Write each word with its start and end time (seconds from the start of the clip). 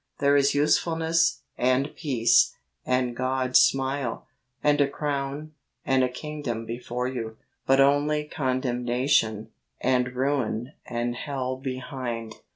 There 0.17 0.35
is 0.35 0.55
usefulness, 0.55 1.43
and 1.59 1.95
peace, 1.95 2.55
and 2.87 3.15
God's 3.15 3.59
smile, 3.59 4.25
and 4.63 4.81
a 4.81 4.87
crown, 4.87 5.51
and 5.85 6.03
a 6.03 6.09
kingdom 6.09 6.65
before 6.65 7.07
you, 7.07 7.37
but 7.67 7.79
only 7.79 8.23
condemnation, 8.23 9.51
and 9.79 10.15
ruin, 10.15 10.73
and 10.87 11.13
Hell 11.15 11.55
behind. 11.55 12.33